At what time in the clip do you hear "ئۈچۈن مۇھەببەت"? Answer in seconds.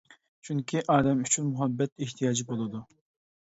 1.25-1.93